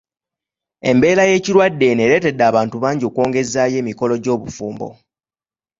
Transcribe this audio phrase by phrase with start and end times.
[0.89, 4.89] Embeera y'ekirwadde eno ereetedde abantu bangi okwongezaayo emikolo gy'obufumbo.